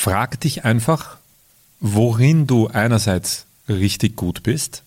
[0.00, 1.18] frag dich einfach,
[1.78, 4.82] worin du einerseits richtig gut bist.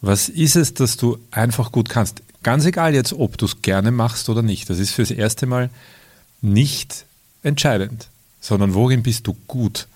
[0.00, 2.22] Was ist es, dass du einfach gut kannst?
[2.42, 4.68] Ganz egal jetzt, ob du es gerne machst oder nicht.
[4.68, 5.70] Das ist fürs erste Mal
[6.40, 7.04] nicht
[7.44, 8.08] entscheidend,
[8.40, 9.86] sondern worin bist du gut?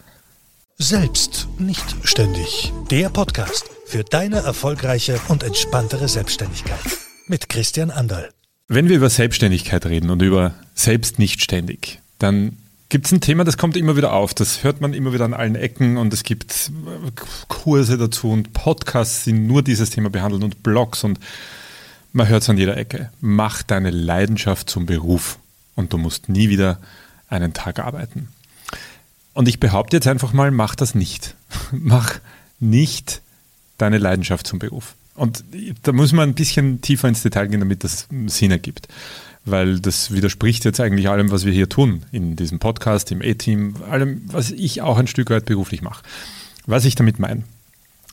[0.79, 2.73] Selbst nicht ständig.
[2.93, 6.79] Der Podcast für deine erfolgreiche und entspanntere Selbstständigkeit
[7.27, 8.31] mit Christian Anderl.
[8.69, 12.57] Wenn wir über Selbstständigkeit reden und über selbst nicht ständig, dann
[12.89, 14.35] gibt es ein Thema, das kommt immer wieder auf.
[14.35, 16.71] Das hört man immer wieder an allen Ecken und es gibt
[17.49, 21.19] Kurse dazu und Podcasts, die nur dieses Thema behandeln und Blogs und
[22.13, 23.11] man hört es an jeder Ecke.
[23.21, 25.39] Mach deine Leidenschaft zum Beruf
[25.75, 26.79] und du musst nie wieder
[27.29, 28.29] einen Tag arbeiten.
[29.35, 31.35] Und ich behaupte jetzt einfach mal, mach das nicht.
[31.73, 32.15] mach
[32.59, 33.21] nicht
[33.77, 34.95] deine Leidenschaft zum Beruf.
[35.17, 35.45] Und
[35.83, 38.89] da muss man ein bisschen tiefer ins Detail gehen, damit das Sinn ergibt.
[39.45, 43.77] Weil das widerspricht jetzt eigentlich allem, was wir hier tun in diesem Podcast, im E-Team,
[43.89, 46.03] allem, was ich auch ein Stück weit beruflich mache.
[46.67, 47.45] Was ich damit meine.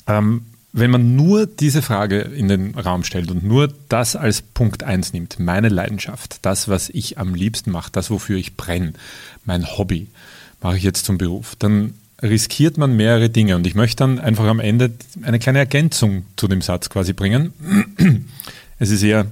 [0.08, 4.83] Ähm, wenn man nur diese Frage in den Raum stellt und nur das als Punkt
[4.83, 8.94] 1 nimmt, meine Leidenschaft, das, was ich am liebsten mache, das, wofür ich brenne,
[9.45, 10.08] mein Hobby,
[10.61, 13.55] mache ich jetzt zum Beruf, dann riskiert man mehrere Dinge.
[13.55, 17.53] Und ich möchte dann einfach am Ende eine kleine Ergänzung zu dem Satz quasi bringen.
[18.79, 19.27] Es ist eher,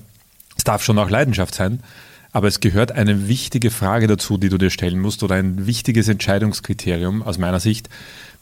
[0.55, 1.81] es darf schon auch Leidenschaft sein,
[2.31, 6.07] aber es gehört eine wichtige Frage dazu, die du dir stellen musst oder ein wichtiges
[6.07, 7.89] Entscheidungskriterium aus meiner Sicht,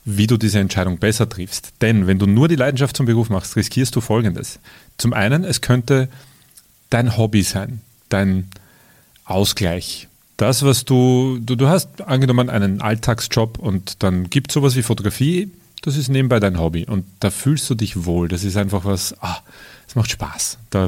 [0.06, 1.72] wie du diese Entscheidung besser triffst.
[1.82, 4.60] Denn wenn du nur die Leidenschaft zum Beruf machst, riskierst du Folgendes.
[4.98, 6.10] Zum einen, es könnte
[6.92, 8.50] dein Hobby sein, dein
[9.26, 10.09] Ausgleich,
[10.40, 14.84] das, was du, du, du hast angenommen einen Alltagsjob und dann gibt es sowas wie
[14.84, 15.52] Fotografie,
[15.82, 18.30] das ist nebenbei dein Hobby und da fühlst du dich wohl.
[18.30, 19.40] Das ist einfach was, ah,
[19.88, 20.58] es macht Spaß.
[20.70, 20.88] Da,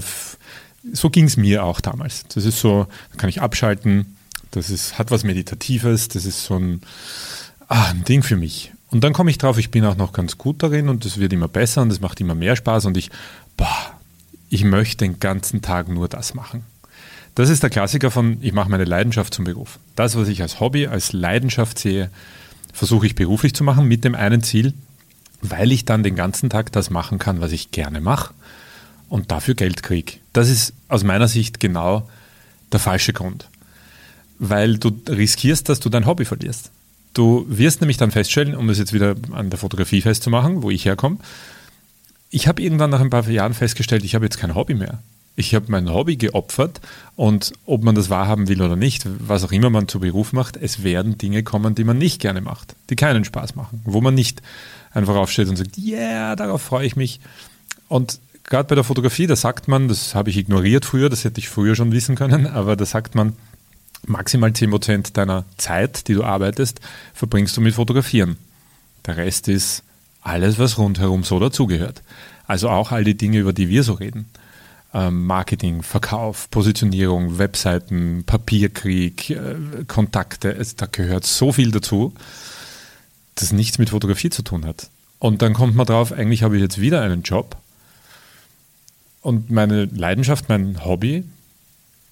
[0.93, 2.25] so ging es mir auch damals.
[2.33, 4.15] Das ist so, da kann ich abschalten,
[4.51, 6.81] das ist, hat was Meditatives, das ist so ein,
[7.67, 8.71] ah, ein Ding für mich.
[8.89, 11.33] Und dann komme ich drauf, ich bin auch noch ganz gut darin und es wird
[11.33, 13.09] immer besser und es macht immer mehr Spaß und ich,
[13.57, 13.99] boah,
[14.49, 16.63] ich möchte den ganzen Tag nur das machen.
[17.35, 19.79] Das ist der Klassiker von, ich mache meine Leidenschaft zum Beruf.
[19.95, 22.09] Das, was ich als Hobby, als Leidenschaft sehe,
[22.73, 24.73] versuche ich beruflich zu machen mit dem einen Ziel,
[25.41, 28.33] weil ich dann den ganzen Tag das machen kann, was ich gerne mache
[29.09, 30.13] und dafür Geld kriege.
[30.33, 32.09] Das ist aus meiner Sicht genau
[32.71, 33.47] der falsche Grund.
[34.39, 36.71] Weil du riskierst, dass du dein Hobby verlierst.
[37.13, 40.85] Du wirst nämlich dann feststellen, um es jetzt wieder an der Fotografie festzumachen, wo ich
[40.85, 41.17] herkomme,
[42.29, 44.99] ich habe irgendwann nach ein paar Jahren festgestellt, ich habe jetzt kein Hobby mehr
[45.35, 46.81] ich habe mein Hobby geopfert
[47.15, 50.57] und ob man das wahrhaben will oder nicht, was auch immer man zu Beruf macht,
[50.57, 54.13] es werden Dinge kommen, die man nicht gerne macht, die keinen Spaß machen, wo man
[54.13, 54.41] nicht
[54.91, 57.19] einfach aufsteht und sagt, ja, yeah, darauf freue ich mich.
[57.87, 61.39] Und gerade bei der Fotografie, da sagt man, das habe ich ignoriert früher, das hätte
[61.39, 63.33] ich früher schon wissen können, aber da sagt man,
[64.05, 66.81] maximal 10% deiner Zeit, die du arbeitest,
[67.13, 68.37] verbringst du mit Fotografieren.
[69.05, 69.83] Der Rest ist
[70.21, 72.03] alles, was rundherum so dazugehört.
[72.45, 74.25] Also auch all die Dinge, über die wir so reden.
[74.93, 79.55] Ähm, Marketing, Verkauf, Positionierung, Webseiten, Papierkrieg, äh,
[79.87, 80.53] Kontakte.
[80.53, 82.13] Es, da gehört so viel dazu,
[83.35, 84.89] das nichts mit Fotografie zu tun hat.
[85.19, 87.55] Und dann kommt man drauf, eigentlich habe ich jetzt wieder einen Job
[89.21, 91.23] und meine Leidenschaft, mein Hobby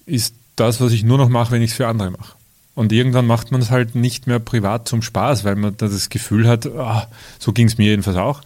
[0.06, 2.36] ist das, was ich nur noch mache, wenn ich es für andere mache.
[2.74, 6.46] Und irgendwann macht man es halt nicht mehr privat zum Spaß, weil man das Gefühl
[6.46, 7.02] hat, oh,
[7.38, 8.42] so ging es mir jedenfalls auch,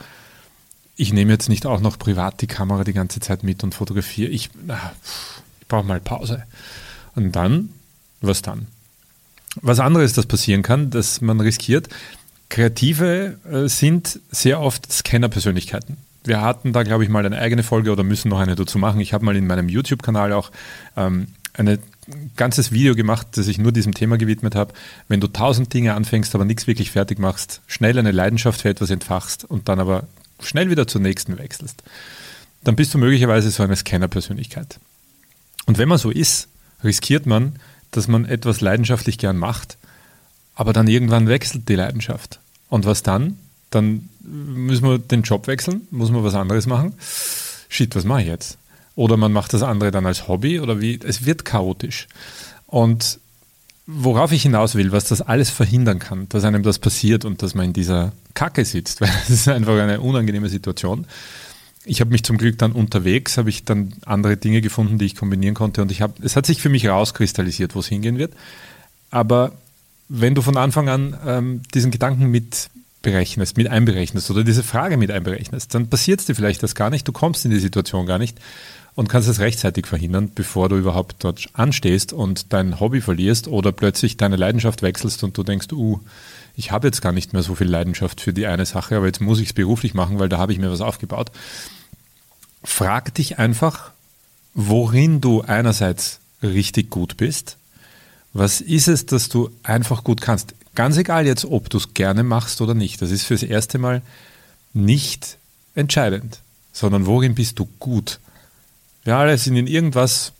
[0.96, 4.30] ich nehme jetzt nicht auch noch privat die Kamera die ganze Zeit mit und fotografiere.
[4.30, 4.50] Ich,
[5.60, 6.44] ich brauche mal Pause.
[7.14, 7.70] Und dann,
[8.20, 8.66] was dann?
[9.60, 11.88] Was anderes, das passieren kann, dass man riskiert,
[12.48, 15.96] Kreative äh, sind sehr oft Scanner-Persönlichkeiten.
[16.24, 19.00] Wir hatten da, glaube ich, mal eine eigene Folge oder müssen noch eine dazu machen.
[19.00, 20.50] Ich habe mal in meinem YouTube-Kanal auch
[20.96, 21.78] ähm, ein
[22.36, 24.72] ganzes Video gemacht, das ich nur diesem Thema gewidmet habe.
[25.08, 28.90] Wenn du tausend Dinge anfängst, aber nichts wirklich fertig machst, schnell eine Leidenschaft für etwas
[28.90, 30.04] entfachst und dann aber
[30.40, 31.82] schnell wieder zur nächsten wechselst,
[32.62, 34.78] dann bist du möglicherweise so eine Scanner-Persönlichkeit.
[35.66, 36.48] Und wenn man so ist,
[36.82, 37.58] riskiert man,
[37.90, 39.76] dass man etwas leidenschaftlich gern macht,
[40.54, 42.40] aber dann irgendwann wechselt die Leidenschaft.
[42.68, 43.38] Und was dann?
[43.70, 46.94] Dann müssen wir den Job wechseln, muss man was anderes machen.
[47.68, 48.58] Shit, was mache ich jetzt?
[48.94, 50.98] Oder man macht das andere dann als Hobby oder wie?
[51.02, 52.06] Es wird chaotisch.
[52.66, 53.18] Und
[53.86, 57.54] worauf ich hinaus will, was das alles verhindern kann, dass einem das passiert und dass
[57.54, 61.06] man in dieser Kacke sitzt, weil das ist einfach eine unangenehme Situation.
[61.86, 65.16] Ich habe mich zum Glück dann unterwegs, habe ich dann andere Dinge gefunden, die ich
[65.16, 68.32] kombinieren konnte und ich habe, es hat sich für mich rauskristallisiert, wo es hingehen wird.
[69.10, 69.52] Aber
[70.08, 72.70] wenn du von Anfang an ähm, diesen Gedanken mit
[73.02, 76.88] berechnest, mit einberechnest oder diese Frage mit einberechnest, dann passiert es dir vielleicht das gar
[76.88, 78.38] nicht, du kommst in die Situation gar nicht
[78.94, 83.72] und kannst es rechtzeitig verhindern, bevor du überhaupt dort anstehst und dein Hobby verlierst oder
[83.72, 86.00] plötzlich deine Leidenschaft wechselst und du denkst, uh,
[86.56, 89.20] ich habe jetzt gar nicht mehr so viel Leidenschaft für die eine Sache, aber jetzt
[89.20, 91.32] muss ich es beruflich machen, weil da habe ich mir was aufgebaut.
[92.62, 93.90] Frag dich einfach,
[94.54, 97.56] worin du einerseits richtig gut bist.
[98.32, 100.54] Was ist es, dass du einfach gut kannst?
[100.74, 103.02] Ganz egal jetzt, ob du es gerne machst oder nicht.
[103.02, 104.02] Das ist fürs erste Mal
[104.72, 105.38] nicht
[105.74, 106.40] entscheidend,
[106.72, 108.18] sondern worin bist du gut?
[109.04, 110.32] Wir alle sind in irgendwas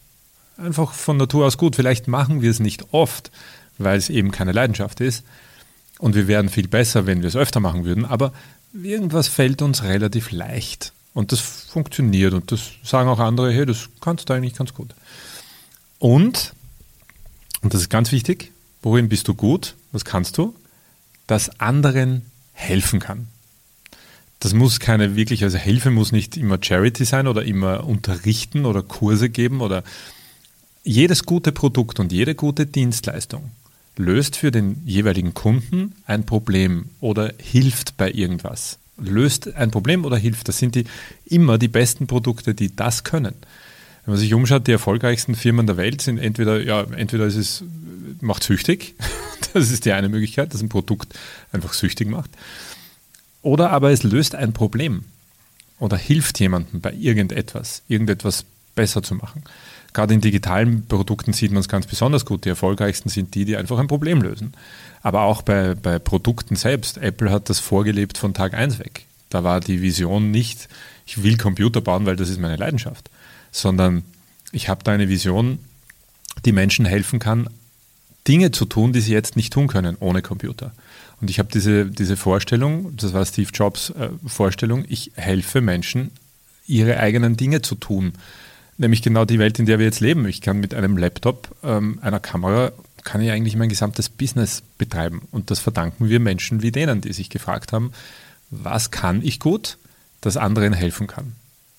[0.57, 1.77] einfach von Natur aus gut.
[1.77, 3.31] Vielleicht machen wir es nicht oft,
[3.79, 5.25] weil es eben keine Leidenschaft ist.
[5.99, 8.05] Und wir wären viel besser, wenn wir es öfter machen würden.
[8.05, 8.33] Aber
[8.73, 10.93] irgendwas fällt uns relativ leicht.
[11.13, 12.35] Und das funktioniert.
[12.35, 14.95] Und das sagen auch andere, hey, das kannst du eigentlich ganz gut.
[15.99, 16.55] Und,
[17.63, 18.51] und das ist ganz wichtig,
[18.83, 19.77] worin bist du gut?
[19.93, 20.55] Was kannst du?
[21.27, 22.23] Das anderen
[22.53, 23.29] helfen kann.
[24.44, 28.82] Das muss keine wirklich, also Hilfe muss nicht immer Charity sein oder immer unterrichten oder
[28.82, 29.82] Kurse geben oder
[30.82, 33.52] jedes gute Produkt und jede gute Dienstleistung
[33.96, 38.79] löst für den jeweiligen Kunden ein Problem oder hilft bei irgendwas.
[38.99, 40.46] Löst ein Problem oder hilft.
[40.46, 40.85] Das sind die,
[41.25, 43.35] immer die besten Produkte, die das können.
[44.05, 47.64] Wenn man sich umschaut, die erfolgreichsten Firmen der Welt sind entweder, ja, entweder ist es
[48.20, 48.94] macht süchtig,
[49.55, 51.14] das ist die eine Möglichkeit, dass ein Produkt
[51.50, 52.31] einfach süchtig macht.
[53.44, 55.05] Oder aber es löst ein Problem
[55.79, 59.44] oder hilft jemandem bei irgendetwas, irgendetwas besser zu machen.
[59.93, 62.46] Gerade in digitalen Produkten sieht man es ganz besonders gut.
[62.46, 64.55] Die erfolgreichsten sind die, die einfach ein Problem lösen.
[65.02, 66.96] Aber auch bei, bei Produkten selbst.
[66.96, 69.05] Apple hat das vorgelebt von Tag 1 weg.
[69.29, 70.70] Da war die Vision nicht,
[71.05, 73.11] ich will Computer bauen, weil das ist meine Leidenschaft,
[73.52, 74.05] sondern
[74.52, 75.58] ich habe da eine Vision,
[76.46, 77.50] die Menschen helfen kann,
[78.26, 80.73] Dinge zu tun, die sie jetzt nicht tun können ohne Computer.
[81.21, 86.11] Und ich habe diese, diese Vorstellung, das war Steve Jobs äh, Vorstellung, ich helfe Menschen,
[86.67, 88.15] ihre eigenen Dinge zu tun.
[88.77, 90.27] Nämlich genau die Welt, in der wir jetzt leben.
[90.27, 92.73] Ich kann mit einem Laptop, ähm, einer Kamera,
[93.05, 95.23] kann ich eigentlich mein gesamtes Business betreiben.
[95.31, 97.93] Und das verdanken wir Menschen wie denen, die sich gefragt haben,
[98.51, 99.79] was kann ich gut,
[100.21, 101.33] das anderen helfen kann.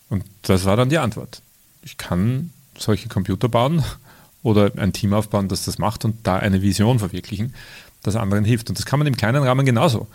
[0.10, 1.42] Und das war dann die Antwort.
[1.82, 3.84] Ich kann solche Computer bauen
[4.44, 7.54] oder ein Team aufbauen, das das macht und da eine Vision verwirklichen
[8.06, 8.70] das anderen hilft.
[8.70, 10.08] Und das kann man im kleinen Rahmen genauso.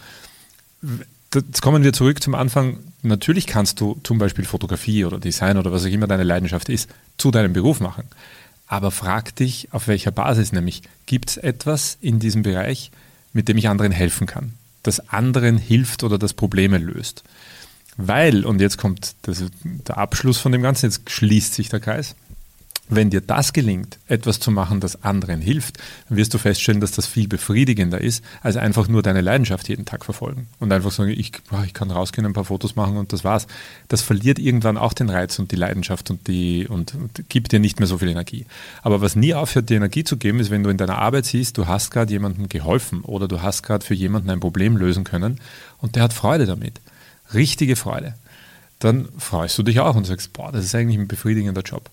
[1.35, 2.79] Jetzt kommen wir zurück zum Anfang.
[3.03, 6.91] Natürlich kannst du zum Beispiel Fotografie oder Design oder was auch immer deine Leidenschaft ist,
[7.19, 8.05] zu deinem Beruf machen.
[8.67, 12.91] Aber frag dich, auf welcher Basis, nämlich gibt es etwas in diesem Bereich,
[13.33, 17.25] mit dem ich anderen helfen kann, das anderen hilft oder das Probleme löst.
[17.97, 22.15] Weil, und jetzt kommt das, der Abschluss von dem Ganzen, jetzt schließt sich der Kreis,
[22.91, 25.79] wenn dir das gelingt, etwas zu machen, das anderen hilft,
[26.09, 29.85] dann wirst du feststellen, dass das viel befriedigender ist, als einfach nur deine Leidenschaft jeden
[29.85, 31.33] Tag verfolgen und einfach sagen, ich,
[31.65, 33.47] ich kann rausgehen, ein paar Fotos machen und das war's.
[33.89, 37.61] Das verliert irgendwann auch den Reiz und die Leidenschaft und, die, und, und gibt dir
[37.61, 38.45] nicht mehr so viel Energie.
[38.83, 41.59] Aber was nie aufhört, dir Energie zu geben, ist, wenn du in deiner Arbeit siehst,
[41.59, 45.39] du hast gerade jemandem geholfen oder du hast gerade für jemanden ein Problem lösen können
[45.79, 46.81] und der hat Freude damit.
[47.33, 48.15] Richtige Freude.
[48.81, 51.91] Dann freust du dich auch und sagst, boah, das ist eigentlich ein befriedigender Job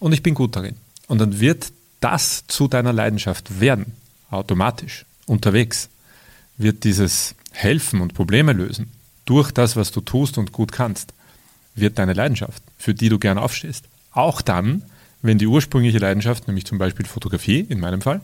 [0.00, 0.74] und ich bin gut darin.
[1.06, 3.92] Und dann wird das zu deiner Leidenschaft werden,
[4.30, 5.88] automatisch, unterwegs.
[6.56, 8.90] Wird dieses Helfen und Probleme lösen
[9.30, 11.14] durch das, was du tust und gut kannst,
[11.76, 13.84] wird deine Leidenschaft, für die du gern aufstehst.
[14.10, 14.82] Auch dann,
[15.22, 18.22] wenn die ursprüngliche Leidenschaft, nämlich zum Beispiel Fotografie in meinem Fall,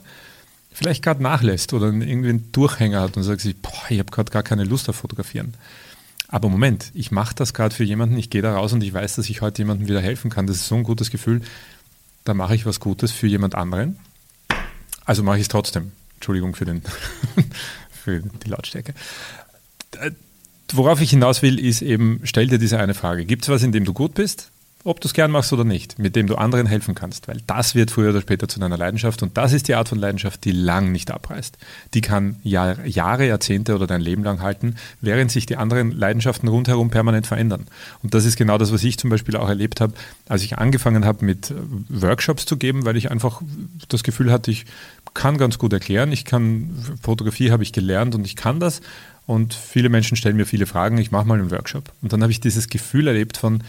[0.72, 4.32] vielleicht gerade nachlässt oder irgendwie einen Durchhänger hat und sagt sich, boah, ich habe gerade
[4.32, 5.54] gar keine Lust auf Fotografieren.
[6.26, 9.14] Aber Moment, ich mache das gerade für jemanden, ich gehe da raus und ich weiß,
[9.14, 10.48] dass ich heute jemandem wieder helfen kann.
[10.48, 11.40] Das ist so ein gutes Gefühl.
[12.26, 13.98] Da mache ich was Gutes für jemand anderen.
[15.04, 15.92] Also mache ich es trotzdem.
[16.16, 16.82] Entschuldigung für, den
[17.90, 18.94] für die Lautstärke.
[20.00, 20.10] Äh,
[20.72, 23.24] worauf ich hinaus will, ist eben, stell dir diese eine Frage.
[23.26, 24.50] Gibt es was, in dem du gut bist?
[24.86, 27.74] Ob du es gern machst oder nicht, mit dem du anderen helfen kannst, weil das
[27.74, 30.52] wird früher oder später zu deiner Leidenschaft und das ist die Art von Leidenschaft, die
[30.52, 31.58] lang nicht abreißt.
[31.94, 36.48] Die kann Jahr, Jahre, Jahrzehnte oder dein Leben lang halten, während sich die anderen Leidenschaften
[36.48, 37.66] rundherum permanent verändern.
[38.04, 39.94] Und das ist genau das, was ich zum Beispiel auch erlebt habe,
[40.28, 41.52] als ich angefangen habe mit
[41.88, 43.42] Workshops zu geben, weil ich einfach
[43.88, 44.66] das Gefühl hatte, ich
[45.14, 46.70] kann ganz gut erklären, ich kann,
[47.02, 48.82] Fotografie habe ich gelernt und ich kann das
[49.26, 51.92] und viele Menschen stellen mir viele Fragen, ich mache mal einen Workshop.
[52.02, 53.64] Und dann habe ich dieses Gefühl erlebt von,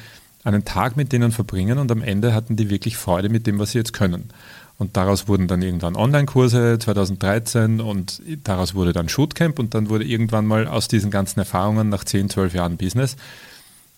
[0.48, 3.72] einen Tag mit denen verbringen und am Ende hatten die wirklich Freude mit dem, was
[3.72, 4.30] sie jetzt können.
[4.78, 10.06] Und daraus wurden dann irgendwann Online-Kurse 2013 und daraus wurde dann Shootcamp und dann wurde
[10.06, 13.18] irgendwann mal aus diesen ganzen Erfahrungen nach 10, 12 Jahren Business,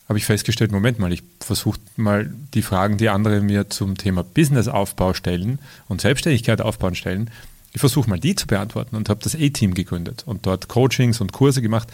[0.07, 4.23] habe ich festgestellt, Moment mal, ich versuche mal die Fragen, die andere mir zum Thema
[4.23, 7.29] Businessaufbau stellen und Selbstständigkeit aufbauen stellen,
[7.73, 11.31] ich versuche mal die zu beantworten und habe das A-Team gegründet und dort Coachings und
[11.31, 11.89] Kurse gemacht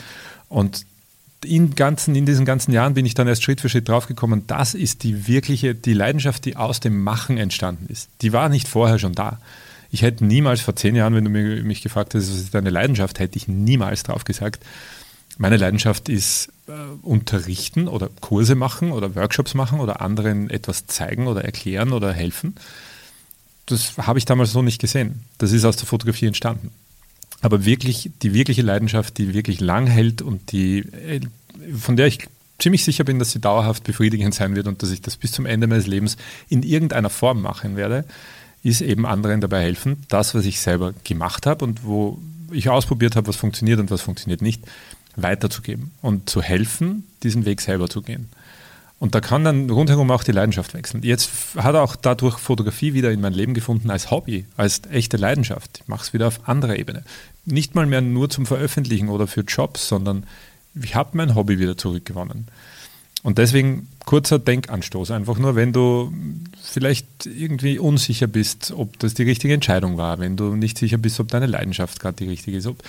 [0.48, 0.86] und
[1.44, 4.74] in, ganzen, in diesen ganzen Jahren bin ich dann erst Schritt für Schritt draufgekommen, das
[4.74, 8.10] ist die wirkliche, die Leidenschaft, die aus dem Machen entstanden ist.
[8.22, 9.40] Die war nicht vorher schon da.
[9.92, 13.20] Ich hätte niemals vor zehn Jahren, wenn du mich gefragt hättest, was ist deine Leidenschaft,
[13.20, 14.64] hätte ich niemals drauf gesagt.
[15.38, 21.28] Meine Leidenschaft ist äh, unterrichten oder Kurse machen oder Workshops machen oder anderen etwas zeigen
[21.28, 22.56] oder erklären oder helfen.
[23.66, 25.24] Das habe ich damals so nicht gesehen.
[25.38, 26.72] Das ist aus der Fotografie entstanden.
[27.46, 31.20] Aber wirklich, die wirkliche Leidenschaft, die wirklich lang hält und die, äh,
[31.78, 35.04] von der ich ziemlich sicher bin, dass sie dauerhaft befriedigend sein wird und dass ich
[35.04, 36.18] das bis zum Ende meines Lebens
[36.50, 38.04] in irgendeiner Form machen werde,
[38.64, 42.18] ist eben anderen dabei helfen, das, was ich selber gemacht habe und wo
[42.52, 44.64] ich ausprobiert habe, was funktioniert und was funktioniert nicht,
[45.16, 48.28] weiterzugeben und zu helfen, diesen Weg selber zu gehen.
[49.06, 51.04] Und da kann dann rundherum auch die Leidenschaft wechseln.
[51.04, 55.82] Jetzt hat auch dadurch Fotografie wieder in mein Leben gefunden als Hobby, als echte Leidenschaft.
[55.84, 57.04] Ich mache es wieder auf anderer Ebene.
[57.46, 60.26] Nicht mal mehr nur zum Veröffentlichen oder für Jobs, sondern
[60.74, 62.48] ich habe mein Hobby wieder zurückgewonnen.
[63.26, 66.14] Und deswegen kurzer Denkanstoß, einfach nur, wenn du
[66.62, 71.20] vielleicht irgendwie unsicher bist, ob das die richtige Entscheidung war, wenn du nicht sicher bist,
[71.20, 72.84] ob deine Leidenschaft gerade die richtige ist, ob,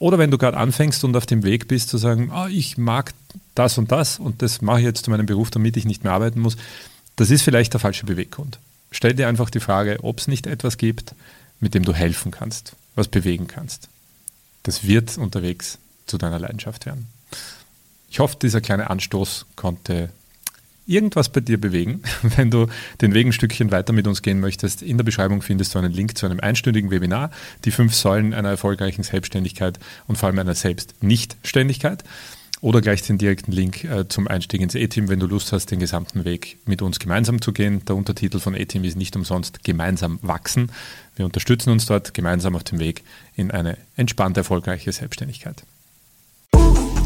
[0.00, 3.14] oder wenn du gerade anfängst und auf dem Weg bist zu sagen, oh, ich mag
[3.54, 6.12] das und das und das mache ich jetzt zu meinem Beruf, damit ich nicht mehr
[6.12, 6.56] arbeiten muss,
[7.14, 8.58] das ist vielleicht der falsche Beweggrund.
[8.90, 11.14] Stell dir einfach die Frage, ob es nicht etwas gibt,
[11.60, 13.88] mit dem du helfen kannst, was bewegen kannst.
[14.64, 17.06] Das wird unterwegs zu deiner Leidenschaft werden.
[18.10, 20.10] Ich hoffe, dieser kleine Anstoß konnte
[20.88, 22.02] irgendwas bei dir bewegen,
[22.36, 22.66] wenn du
[23.00, 24.82] den Weg ein Stückchen weiter mit uns gehen möchtest.
[24.82, 27.30] In der Beschreibung findest du einen Link zu einem einstündigen Webinar,
[27.64, 32.04] die fünf Säulen einer erfolgreichen Selbstständigkeit und vor allem einer Selbstnichtständigkeit.
[32.60, 35.78] Oder gleich den direkten Link äh, zum Einstieg ins E-Team, wenn du Lust hast, den
[35.78, 37.84] gesamten Weg mit uns gemeinsam zu gehen.
[37.84, 40.72] Der Untertitel von E-Team ist nicht umsonst gemeinsam wachsen.
[41.14, 43.04] Wir unterstützen uns dort gemeinsam auf dem Weg
[43.36, 45.62] in eine entspannte, erfolgreiche Selbstständigkeit.